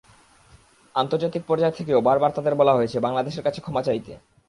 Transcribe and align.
আন্তর্জাতিক 0.95 1.43
পর্যায় 1.47 1.75
থেকেও 1.77 1.99
বারবার 2.01 2.31
তাদের 2.35 2.53
বলা 2.55 2.73
হয়েছে, 2.73 2.97
বাংলাদেশের 2.99 3.43
কাছে 3.43 3.59
ক্ষমা 3.61 3.81
চাইতে। 3.83 4.11